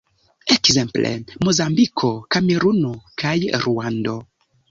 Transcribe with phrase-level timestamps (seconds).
[0.53, 1.11] Ekzemple,
[1.43, 2.91] Mozambiko, Kameruno
[3.23, 4.17] kaj Ruando.